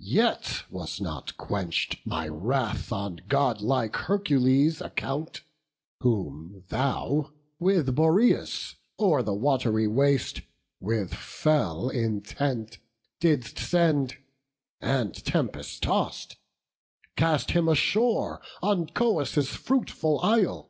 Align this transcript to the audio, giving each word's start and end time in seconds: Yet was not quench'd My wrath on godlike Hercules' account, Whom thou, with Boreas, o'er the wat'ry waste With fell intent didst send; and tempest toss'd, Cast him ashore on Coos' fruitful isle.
Yet 0.00 0.64
was 0.68 1.00
not 1.00 1.36
quench'd 1.36 1.98
My 2.04 2.26
wrath 2.26 2.90
on 2.90 3.20
godlike 3.28 3.94
Hercules' 3.94 4.80
account, 4.80 5.42
Whom 6.00 6.64
thou, 6.70 7.30
with 7.60 7.94
Boreas, 7.94 8.74
o'er 8.98 9.22
the 9.22 9.32
wat'ry 9.32 9.86
waste 9.86 10.40
With 10.80 11.14
fell 11.14 11.88
intent 11.88 12.78
didst 13.20 13.60
send; 13.60 14.16
and 14.80 15.14
tempest 15.24 15.84
toss'd, 15.84 16.34
Cast 17.14 17.52
him 17.52 17.68
ashore 17.68 18.42
on 18.60 18.88
Coos' 18.88 19.46
fruitful 19.54 20.18
isle. 20.20 20.68